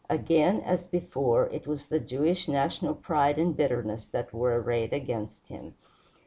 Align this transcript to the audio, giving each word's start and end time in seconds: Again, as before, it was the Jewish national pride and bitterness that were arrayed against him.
Again, 0.09 0.61
as 0.61 0.87
before, 0.87 1.45
it 1.51 1.67
was 1.67 1.85
the 1.85 1.99
Jewish 1.99 2.47
national 2.47 2.95
pride 2.95 3.37
and 3.37 3.55
bitterness 3.55 4.07
that 4.07 4.33
were 4.33 4.59
arrayed 4.59 4.93
against 4.93 5.47
him. 5.47 5.75